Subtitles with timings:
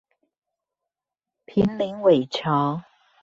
[1.45, 2.81] 坪林尾橋